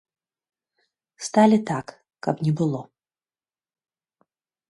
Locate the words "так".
1.71-1.87